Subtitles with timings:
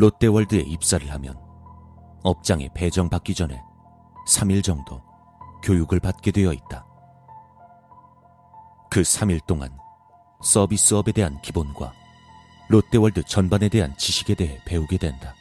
[0.00, 1.38] 롯데월드에 입사를 하면
[2.22, 3.62] 업장에 배정받기 전에
[4.26, 5.02] 3일 정도
[5.62, 6.86] 교육을 받게 되어 있다.
[8.90, 9.76] 그 3일 동안
[10.42, 11.92] 서비스업에 대한 기본과
[12.70, 15.34] 롯데월드 전반에 대한 지식에 대해 배우게 된다.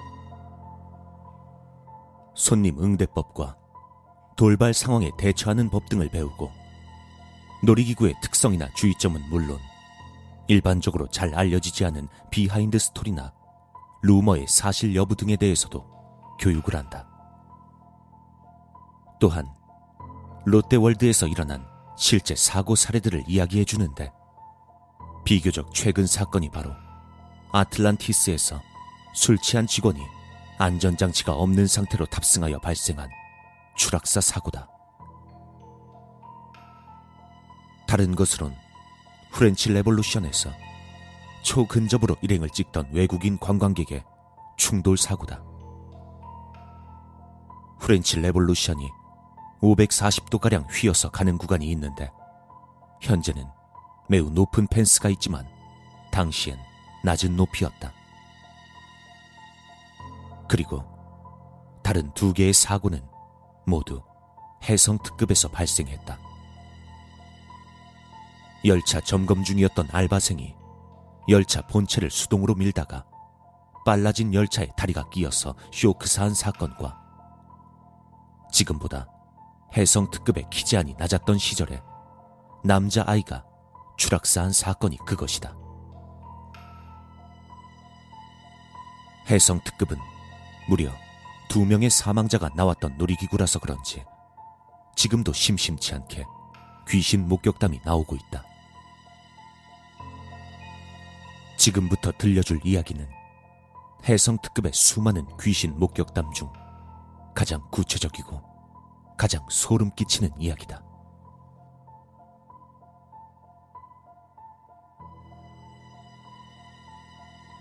[2.35, 3.55] 손님 응대법과
[4.35, 6.51] 돌발 상황에 대처하는 법 등을 배우고
[7.63, 9.57] 놀이기구의 특성이나 주의점은 물론
[10.49, 13.38] 일반적으로 잘 알려지지 않은 behind 스토리나
[14.01, 15.85] 루머의 사실 여부 등에 대해서도
[16.39, 17.07] 교육을 한다.
[19.19, 19.45] 또한
[20.45, 21.65] 롯데월드에서 일어난
[21.97, 24.11] 실제 사고 사례들을 이야기해 주는데
[25.25, 26.71] 비교적 최근 사건이 바로
[27.51, 28.61] 아틀란티스에서
[29.13, 29.99] 술 취한 직원이
[30.57, 33.09] 안전장치가 없는 상태로 탑승하여 발생한
[33.75, 34.69] 추락사 사고다.
[37.87, 38.55] 다른 것으론
[39.31, 40.51] 프렌치 레볼루션에서
[41.43, 44.03] 초근접으로 일행을 찍던 외국인 관광객의
[44.57, 45.41] 충돌 사고다.
[47.79, 48.89] 프렌치 레볼루션이
[49.61, 52.11] 540도가량 휘어서 가는 구간이 있는데
[53.01, 53.45] 현재는
[54.07, 55.47] 매우 높은 펜스가 있지만
[56.11, 56.57] 당시엔
[57.03, 57.93] 낮은 높이였다.
[60.47, 60.83] 그리고
[61.83, 63.01] 다른 두 개의 사고는
[63.65, 64.01] 모두
[64.67, 66.19] 해성 특급에서 발생했다.
[68.65, 70.58] 열차 점검 중이었던 알바생이
[71.29, 73.05] 열차 본체를 수동으로 밀다가
[73.85, 76.97] 빨라진 열차에 다리가 끼어서 쇼크사한 사건과
[78.51, 79.07] 지금보다
[79.75, 81.81] 해성 특급의 키제한이 낮았던 시절에
[82.63, 83.45] 남자 아이가
[83.97, 85.55] 추락사한 사건이 그것이다.
[89.29, 89.97] 해성 특급은
[90.67, 90.91] 무려
[91.49, 94.03] 두 명의 사망자가 나왔던 놀이기구라서 그런지
[94.95, 96.25] 지금도 심심치 않게
[96.87, 98.48] 귀신 목격담이 나오고 있다.
[101.59, 103.05] 지금부터 들려줄 이야기는
[104.07, 106.51] 해성 특급의 수많은 귀신 목격담 중
[107.35, 108.41] 가장 구체적이고
[109.17, 110.81] 가장 소름 끼치는 이야기다.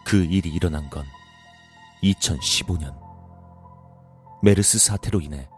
[0.06, 1.04] 그 일이 일어난 건
[2.04, 2.97] 2015년.
[4.42, 5.50] 메르스 사태로 인해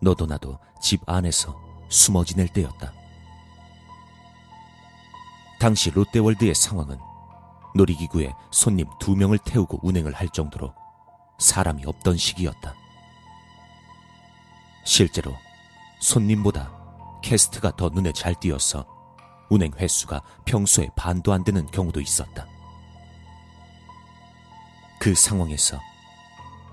[0.00, 2.92] 너도 나도 집 안에서 숨어 지낼 때였다.
[5.58, 7.07] 당시 롯데월드의 상황은
[7.74, 10.74] 놀이기구에 손님 두 명을 태우고 운행을 할 정도로
[11.38, 12.74] 사람이 없던 시기였다.
[14.84, 15.34] 실제로
[16.00, 16.72] 손님보다
[17.22, 18.86] 캐스트가 더 눈에 잘 띄어서
[19.50, 22.46] 운행 횟수가 평소에 반도 안 되는 경우도 있었다.
[25.00, 25.78] 그 상황에서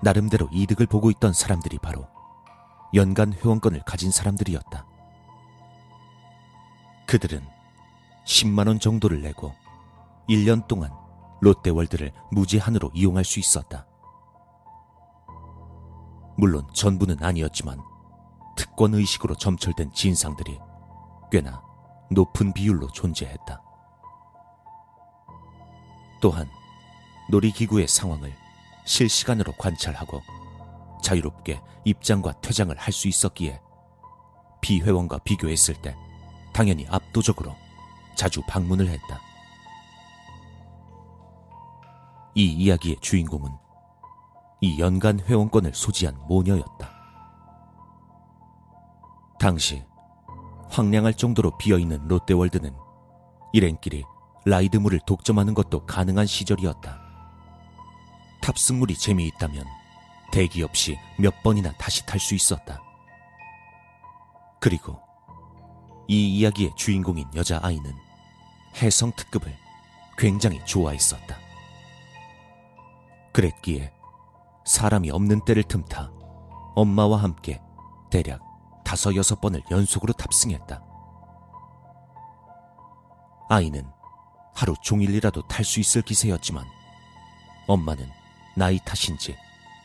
[0.02, 2.06] 나름대로 이득을 보고 있던 사람들이 바로
[2.94, 4.86] 연간 회원권을 가진 사람들이었다.
[7.06, 7.46] 그들은
[8.26, 9.54] 10만원 정도를 내고
[10.28, 10.90] 1년 동안
[11.40, 13.86] 롯데월드를 무제한으로 이용할 수 있었다.
[16.36, 17.80] 물론 전부는 아니었지만
[18.56, 20.58] 특권 의식으로 점철된 진상들이
[21.30, 21.62] 꽤나
[22.10, 23.62] 높은 비율로 존재했다.
[26.20, 26.48] 또한
[27.30, 28.32] 놀이기구의 상황을
[28.84, 30.20] 실시간으로 관찰하고
[31.02, 33.60] 자유롭게 입장과 퇴장을 할 수 있었기에
[34.60, 35.96] 비회원과 비교했을 때
[36.52, 37.54] 당연히 압도적으로
[38.16, 39.20] 자주 방문을 했다.
[42.36, 43.50] 이 이야기의 주인공은
[44.60, 46.90] 이 연간 회원권을 소지한 모녀였다.
[49.38, 49.82] 당시
[50.68, 52.76] 황량할 정도로 비어있는 롯데월드는
[53.54, 54.04] 일행끼리
[54.44, 57.00] 라이드물을 독점하는 것도 가능한 시절이었다.
[58.42, 59.64] 탑승물이 재미있다면
[60.30, 62.82] 대기 없이 몇 번이나 다시 탈 수 있었다.
[64.60, 65.00] 그리고
[66.06, 67.94] 이 이야기의 주인공인 여자아이는
[68.82, 69.56] 해성 특급을
[70.18, 71.45] 굉장히 좋아했었다.
[73.36, 73.92] 그랬기에
[74.64, 76.10] 사람이 없는 때를 틈타
[76.74, 77.60] 엄마와 함께
[78.10, 78.40] 대략
[78.82, 80.82] 다섯 여섯 번을 연속으로 탑승했다.
[83.50, 83.86] 아이는
[84.54, 86.64] 하루 종일이라도 탈 수 있을 기세였지만
[87.68, 88.08] 엄마는
[88.56, 89.36] 나이 탓인지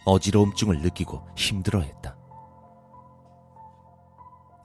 [0.06, 2.16] 어지러움증을 느끼고 힘들어했다.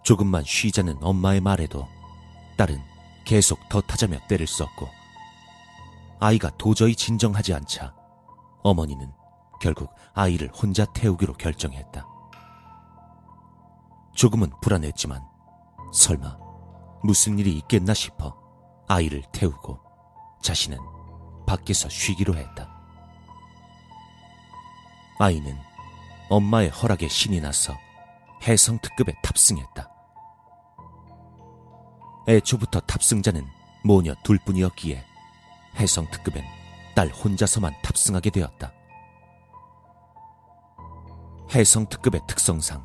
[0.04, 1.88] 조금만 쉬자는 엄마의 말에도
[2.56, 2.80] 딸은
[3.24, 4.88] 계속 더 타자며 때를 썼고
[6.20, 8.05] 아이가 도저히 진정하지 않자
[8.62, 9.12] 어머니는
[9.60, 12.06] 결국 아이를 혼자 태우기로 결정했다.
[14.14, 15.22] 조금은 불안했지만
[15.92, 16.38] 설마
[17.02, 18.36] 무슨 일이 있겠나 싶어
[18.88, 19.78] 아이를 태우고
[20.42, 20.78] 자신은
[21.46, 22.68] 밖에서 쉬기로 했다.
[25.18, 25.56] 아이는
[26.28, 27.72] 엄마의 허락에 신이 나서
[28.46, 29.90] 해성 특급에 탑승했다.
[32.28, 33.46] 애초부터 탑승자는
[33.84, 35.04] 모녀 둘뿐이었기에
[35.76, 36.44] 해성 특급엔
[36.96, 38.72] 딸 혼자서만 탑승하게 되었다.
[41.54, 42.84] 해성 특급의 특성상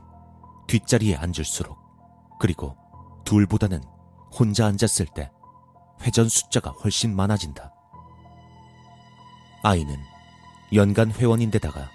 [0.68, 1.78] 뒷자리에 앉을수록
[2.38, 2.76] 그리고
[3.24, 3.82] 둘보다는
[4.38, 5.32] 혼자 앉았을 때
[6.02, 7.74] 회전 숫자가 훨씬 많아진다.
[9.64, 9.98] 아이는
[10.74, 11.90] 연간 회원인데다가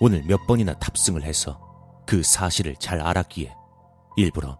[0.00, 1.60] 오늘 몇 번이나 탑승을 해서
[2.04, 3.54] 그 사실을 잘 알았기에
[4.16, 4.58] 일부러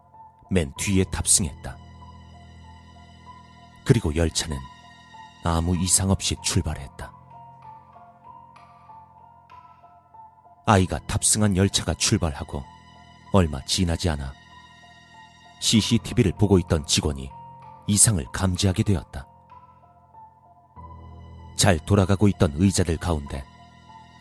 [0.49, 1.77] 맨 뒤에 탑승했다.
[3.85, 4.57] 그리고 열차는
[5.45, 7.13] 아무 이상 없이 출발했다.
[10.67, 12.63] 아이가 탑승한 열차가 출발하고
[13.35, 14.33] 얼마 지나지 않아
[15.61, 17.31] CCTV를 보고 있던 직원이
[17.87, 19.27] 이상을 감지하게 되었다.
[21.57, 23.45] 잘 돌아가고 있던 의자들 가운데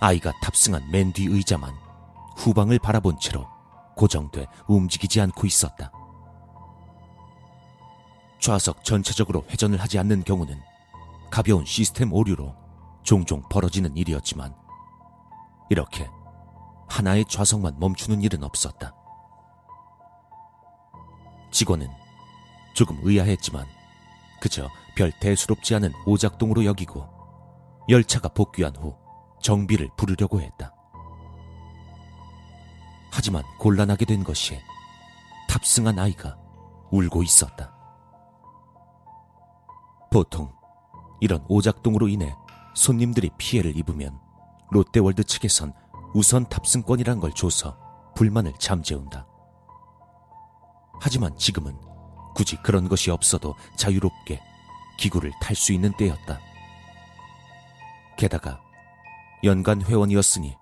[0.02, 1.74] 아이가 탑승한 맨 뒤 의자만
[2.36, 3.48] 후방을 바라본 채로
[3.96, 5.90] 고정돼 움직이지 않고 있었다.
[8.42, 10.62] 좌석 전체적으로 회전을 하지 않는 경우는
[11.33, 12.56] 가벼운 시스템 오류로
[13.01, 14.56] 종종 벌어지는 일이었지만
[15.71, 16.07] 이렇게
[16.88, 18.94] 하나의 좌석만 멈추는 일은 없었다.
[21.50, 21.88] 직원은
[22.75, 23.65] 조금 의아했지만
[24.39, 27.09] 그저 별 대수롭지 않은 오작동으로 여기고
[27.89, 28.95] 열차가 복귀한 후
[29.41, 30.71] 정비를 부르려고 했다.
[33.12, 34.62] 하지만 곤란하게 된 것이
[35.50, 36.38] 탑승한 아이가
[36.91, 37.75] 울고 있었다.
[40.12, 40.53] 보통
[41.19, 42.36] 이런 오작동으로 인해
[42.74, 44.19] 손님들이 피해를 입으면
[44.71, 45.74] 롯데월드 측에선
[46.13, 47.77] 우선 탑승권이란 걸 줘서
[48.15, 49.27] 불만을 잠재운다.
[51.01, 51.77] 하지만 지금은
[52.36, 54.42] 굳이 그런 것이 없어도 자유롭게
[54.98, 56.39] 기구를 탈 수 있는 때였다.
[58.18, 58.62] 게다가
[59.44, 60.56] 연간 회원이었으니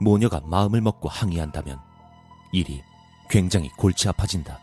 [0.00, 1.80] 모녀가 마음을 먹고 항의한다면
[2.52, 2.82] 일이
[3.28, 4.60] 굉장히 골치 아파진다.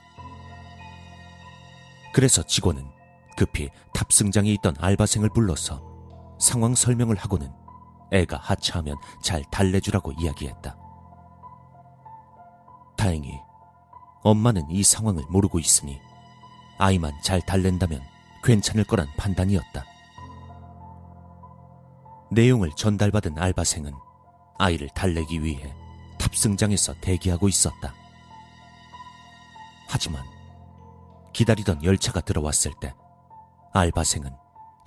[2.14, 2.97] 그래서 직원은
[3.38, 5.82] 급히 탑승장에 있던 알바생을 불러서
[6.40, 7.50] 상황 설명을 하고는
[8.12, 10.76] 애가 하차하면 잘 달래주라고 이야기했다.
[12.98, 13.40] 다행히
[14.24, 16.02] 엄마는 이 상황을 모르고 있으니
[16.80, 18.02] 아이만 잘 달랜다면
[18.44, 19.86] 괜찮을 거란 판단이었다.
[22.32, 23.94] 내용을 전달받은 알바생은
[24.58, 25.74] 아이를 달래기 위해
[26.18, 27.94] 탑승장에서 대기하고 있었다.
[29.88, 30.24] 하지만
[31.34, 32.94] 기다리던 열차가 들어왔을 때
[33.78, 34.32] 알바생은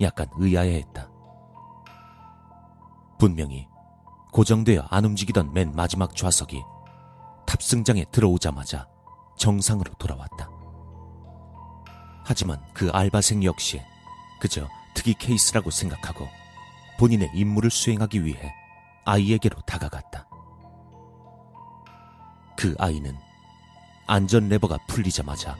[0.01, 1.09] 약간 의아해했다.
[3.17, 3.67] 분명히
[4.33, 6.61] 고정되어 안 움직이던 맨 마지막 좌석이
[7.47, 8.89] 탑승장에 들어오자마자
[9.37, 10.49] 정상으로 돌아왔다.
[12.25, 13.81] 하지만 그 알바생 역시
[14.41, 16.27] 그저 특이 케이스라고 생각하고
[16.99, 18.53] 본인의 임무를 수행하기 위해
[19.05, 20.27] 아이에게로 다가갔다.
[22.57, 23.17] 그 아이는
[24.07, 25.55] 안전 레버가 풀리자마자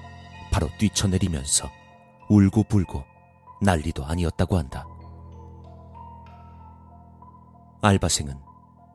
[0.51, 1.69] 바로 뛰쳐내리면서
[2.29, 3.10] 울고 불고
[3.61, 4.85] 난리도 아니었다고 한다.
[7.81, 8.39] 알바생은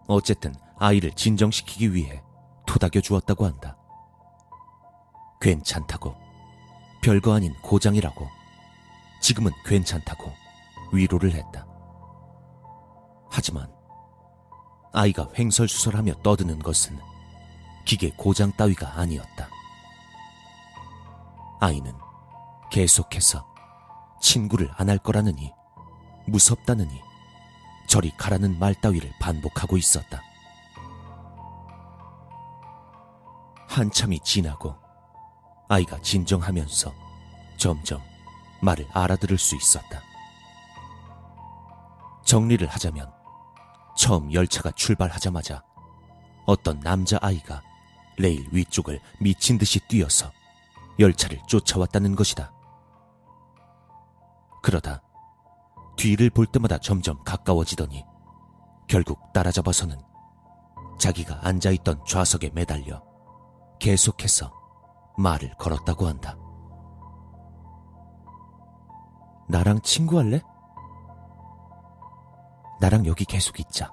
[0.08, 2.22] 어쨌든 아이를 진정시키기 위해
[2.66, 3.76] 토닥여 주었다고 한다.
[5.40, 6.14] 괜찮다고.
[7.02, 8.26] 별거 아닌 고장이라고.
[9.20, 10.32] 지금은 괜찮다고
[10.92, 11.66] 위로를 했다.
[13.30, 13.72] 하지만
[14.92, 16.98] 아이가 횡설수설하며 떠드는 것은
[17.84, 19.48] 기계 고장 따위가 아니었다.
[21.60, 21.93] 아이는
[22.70, 23.56] 계속해서
[24.26, 25.52] 친구를 안 할 거라느니
[26.26, 27.00] 무섭다느니
[27.86, 30.20] 저리 가라는 말 따위를 반복하고 있었다.
[33.68, 34.74] 한참이 지나고
[35.68, 36.92] 아이가 진정하면서
[37.56, 38.00] 점점
[38.62, 40.02] 말을 알아들을 수 있었다.
[42.24, 43.12] 정리를 하자면
[43.96, 45.62] 처음 열차가 출발하자마자
[46.46, 47.62] 어떤 남자아이가
[48.18, 50.32] 레일 위쪽을 미친 듯이 뛰어서
[50.98, 52.56] 열차를 쫓아왔다는 것이다.
[54.67, 55.01] 그러다
[55.96, 58.05] 뒤를 볼 때마다 점점 가까워지더니
[58.89, 59.96] 결국 따라잡아서는
[60.99, 63.01] 자기가 앉아있던 좌석에 매달려
[63.79, 64.53] 계속해서
[65.19, 66.37] 말을 걸었다고 한다.
[69.49, 70.43] 나랑 친구할래?
[72.81, 73.89] 나랑 여기 계속 있자.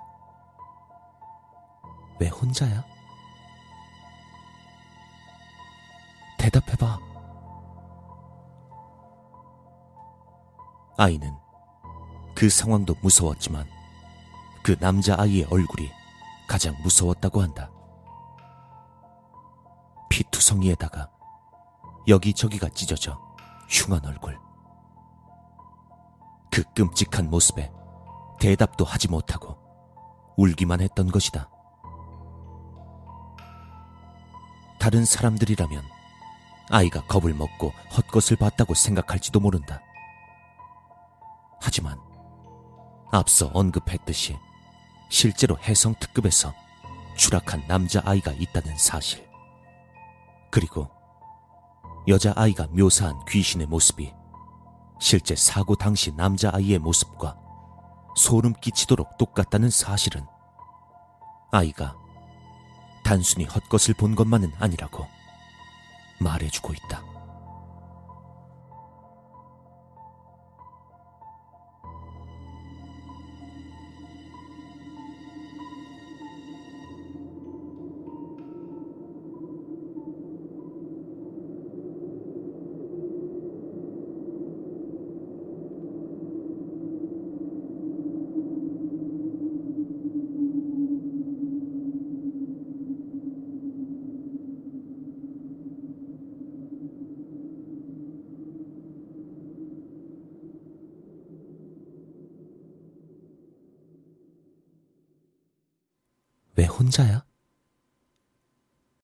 [2.20, 2.84] 왜 혼자야?
[6.40, 7.13] 대답해봐.
[10.98, 11.36] 아이는
[12.36, 13.68] 그 상황도 무서웠지만
[14.64, 15.92] 그 남자아이의 얼굴이
[16.48, 17.70] 가장 무서웠다고 한다.
[20.10, 21.10] 피투성이에다가
[22.08, 23.20] 여기저기가 찢어져
[23.70, 24.38] 흉한 얼굴.
[26.52, 27.72] 그 끔찍한 모습에
[28.40, 29.58] 대답도 하지 못하고
[30.38, 31.50] 울기만 했던 것이다.
[34.80, 35.84] 다른 사람들이라면
[36.70, 39.82] 아이가 겁을 먹고 헛것을 봤다고 생각할지도 모른다.
[41.64, 41.98] 하지만
[43.10, 44.38] 앞서 언급했듯이
[45.10, 46.54] 실제로 해성 특급에서
[47.16, 49.26] 추락한 남자아이가 있다는 사실.
[50.52, 50.90] 그리고
[52.06, 54.14] 여자아이가 묘사한 귀신의 모습이
[55.00, 57.38] 실제 사고 당시 남자아이의 모습과
[58.18, 60.26] 소름 끼치도록 똑같다는 사실은
[61.52, 61.96] 아이가
[63.06, 65.08] 단순히 헛것을 본 것만은 아니라고
[66.20, 67.13] 말해주고 있다.
[106.64, 107.23] 왜 혼자야?